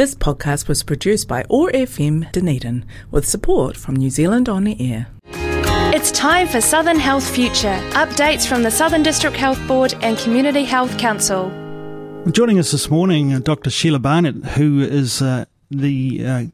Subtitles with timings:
[0.00, 5.08] This podcast was produced by OAR FM Dunedin with support from New Zealand On Air.
[5.94, 10.64] It's time for Southern Health Future updates from the Southern District Health Board and Community
[10.64, 11.50] Health Council.
[12.32, 13.68] Joining us this morning, Dr.
[13.68, 16.44] Sheila Barnett, who is uh, the uh,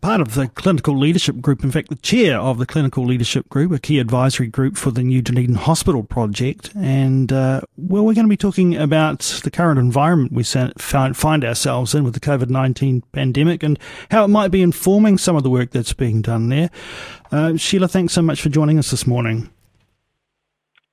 [0.00, 3.72] part of the clinical leadership group, in fact, the chair of the clinical leadership group,
[3.72, 6.70] a key advisory group for the New Dunedin Hospital project.
[6.76, 11.94] And, uh, well, we're going to be talking about the current environment we find ourselves
[11.94, 13.78] in with the COVID 19 pandemic and
[14.10, 16.70] how it might be informing some of the work that's being done there.
[17.30, 19.50] Uh, Sheila, thanks so much for joining us this morning.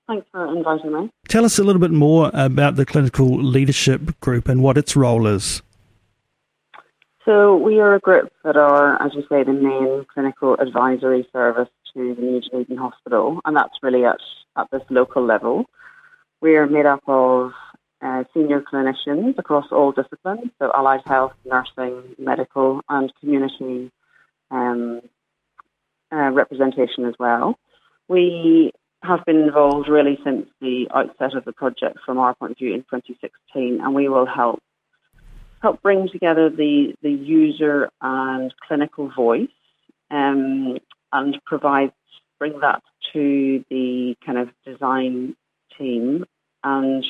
[0.07, 1.09] Thanks for inviting me.
[1.27, 5.25] Tell us a little bit more about the clinical leadership group and what its role
[5.25, 5.63] is.
[7.25, 11.69] So we are a group that are, as you say, the main clinical advisory service
[11.93, 14.19] to the New Dunedin Hospital, and that's really at,
[14.55, 15.65] at this local level.
[16.39, 17.51] We are made up of
[17.99, 23.91] uh, senior clinicians across all disciplines, so allied health, nursing, medical, and community
[24.51, 25.01] um,
[26.13, 27.57] uh, representation as well.
[28.07, 32.57] We have been involved really since the outset of the project from our point of
[32.59, 34.61] view in 2016, and we will help
[35.65, 39.49] help bring together the, the user and clinical voice
[40.11, 40.77] um,
[41.11, 41.91] and provide
[42.37, 45.35] bring that to the kind of design
[45.75, 46.23] team
[46.63, 47.03] and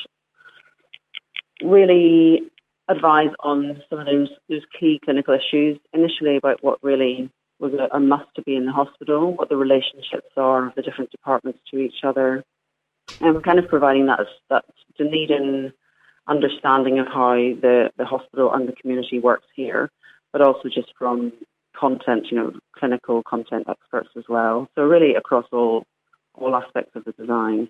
[1.61, 2.43] really
[2.87, 7.93] advise on some of those those key clinical issues initially about what really was a,
[7.93, 11.59] a must to be in the hospital, what the relationships are of the different departments
[11.71, 12.41] to each other,
[13.19, 14.19] and kind of providing that
[14.49, 14.63] that
[14.97, 15.73] Dunedin
[16.27, 19.91] understanding of how the, the hospital and the community works here,
[20.31, 21.31] but also just from
[21.79, 24.67] content, you know, clinical content experts as well.
[24.75, 25.85] So really across all
[26.37, 27.69] all aspects of the design.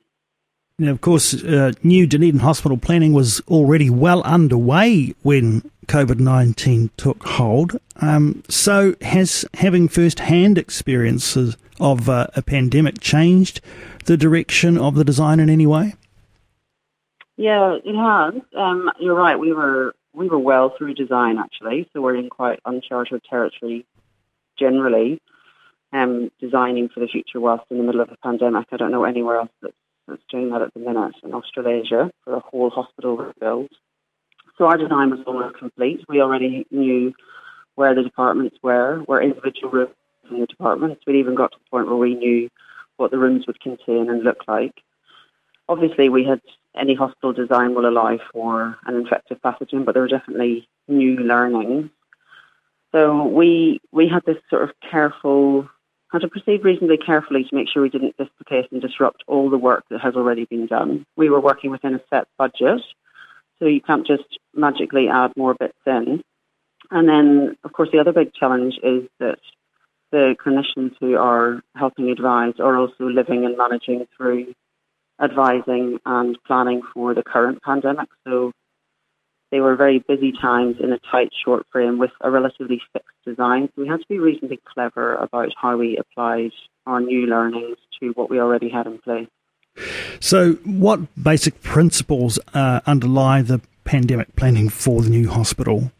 [0.77, 6.89] Now, of course, uh, new Dunedin hospital planning was already well underway when COVID 19
[6.97, 7.77] took hold.
[8.01, 13.61] Um, so, has having first hand experiences of uh, a pandemic changed
[14.05, 15.93] the direction of the design in any way?
[17.37, 18.41] Yeah, it has.
[18.55, 19.37] Um, you're right.
[19.37, 23.85] We were we were well through design actually, so we're in quite uncharted territory
[24.57, 25.21] generally.
[25.93, 28.67] Um, designing for the future whilst in the middle of a pandemic.
[28.71, 29.73] I don't know anywhere else that's,
[30.07, 33.69] that's doing that at the minute in Australasia for a whole hospital rebuild.
[34.57, 36.01] So our design was almost complete.
[36.09, 37.13] We already knew
[37.75, 39.95] where the departments were, where individual rooms
[40.29, 41.01] in the departments.
[41.05, 42.49] We'd even got to the point where we knew
[42.97, 44.81] what the rooms would contain and look like.
[45.69, 46.41] Obviously, we had
[46.77, 51.89] any hospital design will allow for an infective pathogen, but there were definitely new learnings.
[52.91, 55.67] So we we had this sort of careful,
[56.11, 59.57] had to proceed reasonably carefully to make sure we didn't dislocate and disrupt all the
[59.57, 61.05] work that has already been done.
[61.17, 62.81] We were working within a set budget,
[63.59, 66.23] so you can't just magically add more bits in.
[66.91, 69.39] And then, of course, the other big challenge is that
[70.11, 74.53] the clinicians who are helping advise are also living and managing through
[75.21, 78.09] advising and planning for the current pandemic.
[78.27, 78.51] So
[79.51, 83.69] they were very busy times in a tight, short frame with a relatively fixed design.
[83.75, 86.51] So we had to be reasonably clever about how we applied
[86.85, 89.27] our new learnings to what we already had in place.
[90.19, 95.91] So, what basic principles uh, underlie the pandemic planning for the new hospital?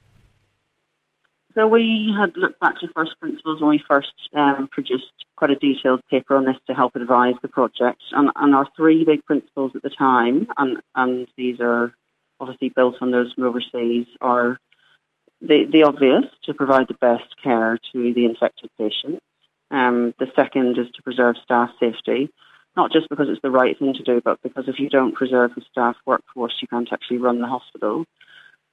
[1.56, 5.06] So we had looked back to first principles when we first um, produced
[5.38, 8.02] quite a detailed paper on this to help advise the project.
[8.12, 11.94] And, and our three big principles at the time, and, and these are
[12.42, 14.60] obviously built on those from overseas, are
[15.40, 19.24] the, the obvious, to provide the best care to the infected patient.
[19.72, 22.30] Um, the second is to preserve staff safety,
[22.76, 25.56] not just because it's the right thing to do, but because if you don't preserve
[25.56, 28.04] the staff workforce, you can't actually run the hospital.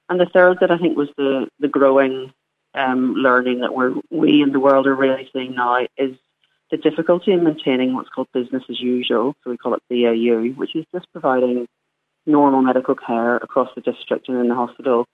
[0.09, 2.33] And the third that I think was the, the growing
[2.75, 6.15] um, learning that we're, we in the world are really seeing now is
[6.71, 9.35] the difficulty in maintaining what's called business as usual.
[9.43, 11.67] So we call it BAU, which is just providing
[12.25, 15.05] normal medical care across the district and in the hospital.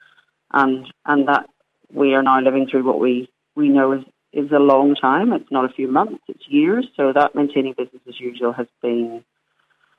[0.54, 1.50] And, and that
[1.92, 5.34] we are now living through what we, we know is, is a long time.
[5.34, 6.88] It's not a few months, it's years.
[6.96, 9.24] So that maintaining business as usual has been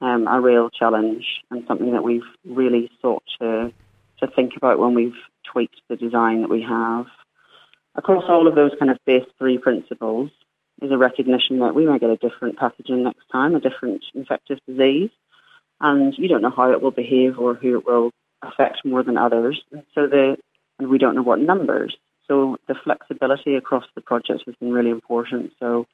[0.00, 3.72] um, a real challenge and something that we've really sought to,
[4.20, 5.12] to think about when we've
[5.52, 7.06] tweaked the design that we have
[7.94, 10.30] across all of those kind of base three principles
[10.82, 14.58] is a recognition that we may get a different pathogen next time, a different infectious
[14.66, 15.10] disease,
[15.80, 18.10] and you don't know how it will behave or who it will
[18.42, 19.62] affect more than others.
[19.94, 20.36] So the
[20.78, 21.96] and we don't know what numbers.
[22.26, 25.52] So the flexibility across the project has been really important.
[25.60, 25.86] So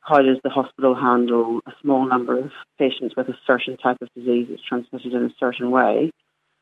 [0.00, 4.08] how does the hospital handle a small number of patients with a certain type of
[4.16, 6.10] disease that's transmitted in a certain way?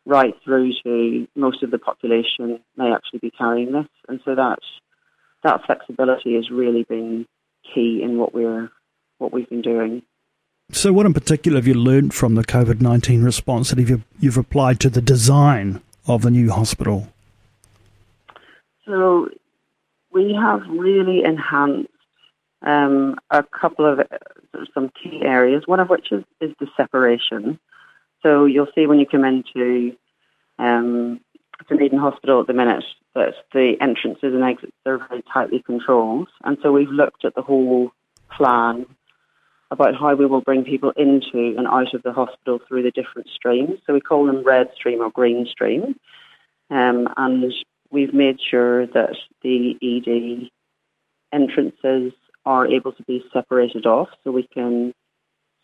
[0.08, 3.86] Right through to most of the population may actually be carrying this.
[4.08, 4.58] And so that,
[5.44, 7.26] that flexibility has really been
[7.74, 8.70] key in what we're
[9.18, 10.02] what we've been doing.
[10.70, 14.36] So, what in particular have you learned from the COVID 19 response that you've, you've
[14.36, 17.08] applied to the design of the new hospital?
[18.86, 19.28] So,
[20.12, 21.90] we have really enhanced
[22.62, 27.58] um, a couple of uh, some key areas, one of which is, is the separation.
[28.22, 29.96] So, you'll see when you come into
[30.58, 31.20] um,
[31.68, 32.84] Dunedin Hospital at the minute
[33.14, 36.28] that the entrances and exits are very tightly controlled.
[36.44, 37.92] And so, we've looked at the whole
[38.36, 38.86] plan
[39.70, 43.28] about how we will bring people into and out of the hospital through the different
[43.28, 43.78] streams.
[43.86, 45.94] So we call them red stream or green stream.
[46.70, 47.52] Um, and
[47.90, 50.48] we've made sure that the ED
[51.32, 52.12] entrances
[52.46, 54.94] are able to be separated off so we can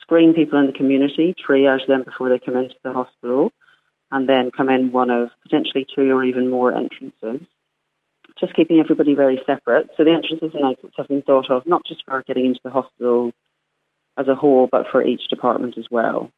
[0.04, 3.52] screen people in the community, triage them before they come into the hospital,
[4.10, 7.46] and then come in one of potentially two or even more entrances.
[8.38, 9.88] Just keeping everybody very separate.
[9.96, 12.70] So the entrances and exits have been thought of not just for getting into the
[12.70, 13.32] hospital
[14.18, 16.30] as a whole, but for each department as well.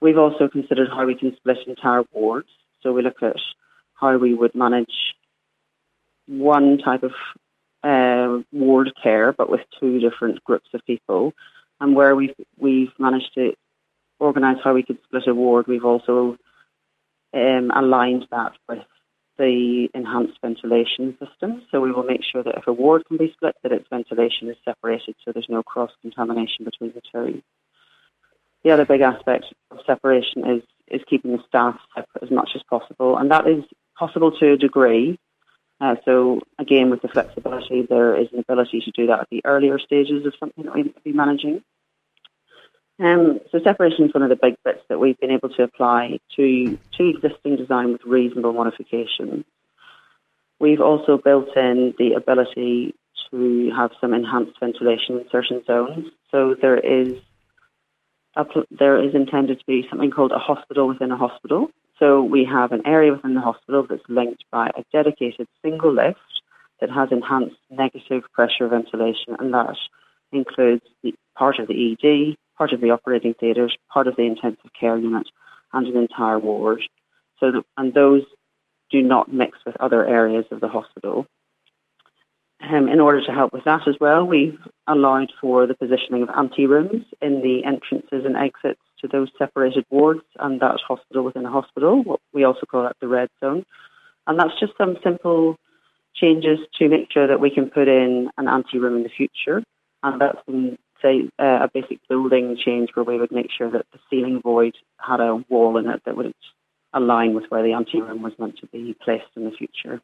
[0.00, 2.48] We've also considered how we can split entire wards.
[2.82, 3.36] So we look at
[3.94, 4.94] how we would manage
[6.26, 7.12] one type of
[7.82, 11.32] uh, ward care, but with two different groups of people.
[11.80, 13.52] And where we've we've managed to
[14.18, 16.36] organise how we could split a ward, we've also
[17.34, 18.84] um, aligned that with
[19.36, 21.62] the enhanced ventilation system.
[21.70, 24.48] So we will make sure that if a ward can be split, that its ventilation
[24.48, 27.42] is separated so there's no cross contamination between the two.
[28.62, 32.62] The other big aspect of separation is is keeping the staff separate as much as
[32.68, 33.64] possible, and that is
[33.98, 35.18] possible to a degree.
[35.80, 39.42] Uh, so again, with the flexibility, there is an ability to do that at the
[39.44, 41.62] earlier stages of something that we might be managing.
[43.00, 46.20] Um, so separation is one of the big bits that we've been able to apply
[46.36, 49.44] to, to existing design with reasonable modifications.
[50.60, 52.94] We've also built in the ability
[53.30, 56.06] to have some enhanced ventilation in certain zones.
[56.30, 57.18] So there is
[58.36, 61.70] a, there is intended to be something called a hospital within a hospital.
[61.98, 66.18] So we have an area within the hospital that's linked by a dedicated single lift
[66.80, 69.76] that has enhanced negative pressure ventilation, and that
[70.32, 74.70] includes the part of the ED, part of the operating theatres, part of the intensive
[74.78, 75.28] care unit,
[75.72, 76.82] and an entire ward.
[77.38, 78.22] So, that, and those
[78.90, 81.26] do not mix with other areas of the hospital.
[82.70, 86.30] Um, in order to help with that as well, we've allowed for the positioning of
[86.30, 91.50] ante-rooms in the entrances and exits to those separated wards and that hospital within a
[91.50, 92.02] hospital.
[92.02, 93.66] What we also call that the red zone.
[94.26, 95.56] And that's just some simple
[96.14, 99.62] changes to make sure that we can put in an ante-room in the future.
[100.02, 103.84] And that's been say, uh, a basic building change where we would make sure that
[103.92, 106.34] the ceiling void had a wall in it that would
[106.94, 110.00] align with where the ante room was meant to be placed in the future.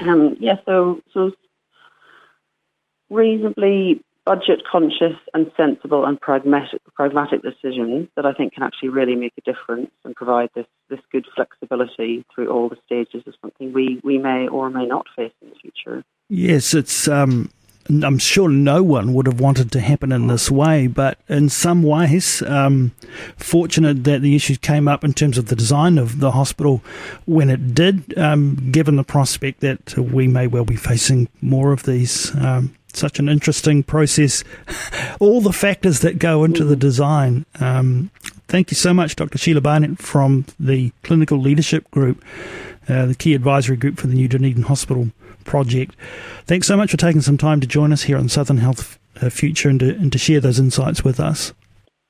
[0.00, 1.32] Um, yeah, so so
[3.10, 9.16] reasonably budget conscious and sensible and pragmatic pragmatic decisions that I think can actually really
[9.16, 13.72] make a difference and provide this, this good flexibility through all the stages of something
[13.72, 16.04] we, we may or may not face in the future.
[16.28, 17.50] Yes, it's um,
[17.88, 21.82] I'm sure no one would have wanted to happen in this way, but in some
[21.82, 22.92] ways, um,
[23.36, 26.82] fortunate that the issues came up in terms of the design of the hospital
[27.26, 31.82] when it did, um, given the prospect that we may well be facing more of
[31.82, 32.34] these.
[32.96, 34.44] Such an interesting process,
[35.20, 37.46] all the factors that go into the design.
[37.60, 38.10] Um,
[38.48, 39.38] thank you so much, Dr.
[39.38, 42.24] Sheila Barnett from the Clinical Leadership Group,
[42.88, 45.10] uh, the key advisory group for the New Dunedin Hospital
[45.44, 45.94] project.
[46.46, 49.30] Thanks so much for taking some time to join us here on Southern Health uh,
[49.30, 51.52] Future and to, and to share those insights with us.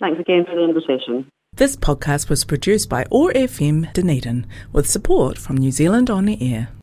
[0.00, 1.30] Thanks again for the invitation.
[1.52, 6.38] This podcast was produced by OAR FM Dunedin with support from New Zealand On the
[6.40, 6.70] Air.